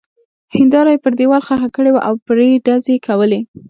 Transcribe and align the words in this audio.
هېنداره 0.55 0.89
يې 0.93 1.01
پر 1.03 1.13
دېوال 1.19 1.41
ښخه 1.47 1.69
کړې 1.75 1.91
وه 1.91 2.01
او 2.07 2.13
پرې 2.27 2.49
ډزې 2.65 2.95
کولې. 3.07 3.39